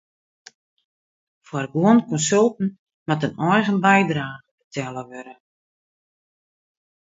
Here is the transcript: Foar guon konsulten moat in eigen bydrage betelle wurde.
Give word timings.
Foar 1.47 1.65
guon 1.73 1.97
konsulten 2.09 2.67
moat 3.07 3.23
in 3.27 3.33
eigen 3.53 3.77
bydrage 3.85 4.43
betelle 4.59 5.03
wurde. 5.11 5.35